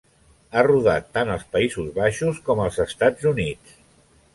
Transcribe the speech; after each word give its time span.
Ha 0.53 0.63
rodat 0.67 1.11
tant 1.19 1.35
als 1.35 1.45
Països 1.57 1.95
Baixos 2.01 2.43
com 2.49 2.67
als 2.67 2.85
Estats 2.91 3.33
Units. 3.37 3.83